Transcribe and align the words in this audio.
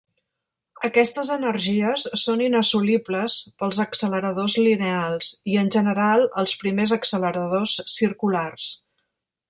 Aquestes 0.87 1.27
energies 1.35 2.05
són 2.21 2.41
inassolibles 2.45 3.35
pels 3.63 3.81
acceleradors 3.85 4.57
lineals 4.69 5.31
i 5.55 5.61
en 5.65 5.71
general 5.79 6.27
als 6.45 6.59
primers 6.65 6.99
acceleradors 7.01 7.81
circulars. 8.01 8.73